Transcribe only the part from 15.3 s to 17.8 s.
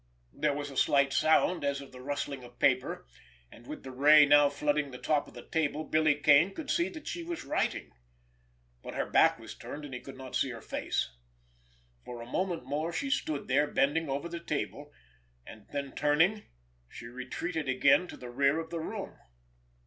and then, turning, she retreated